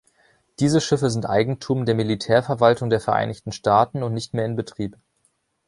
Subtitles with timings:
[0.59, 4.97] Diese Schiffe sind Eigentum der Militärverwaltung der Vereinigten Staaten und nicht mehr in Betrieb.